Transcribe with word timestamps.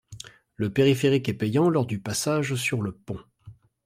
Le 0.55 0.73
périphérique 0.73 1.29
est 1.29 1.35
payant 1.35 1.69
lors 1.69 1.85
du 1.85 1.99
passage 1.99 2.55
sur 2.55 2.81
le 2.81 2.91
pont. 2.91 3.19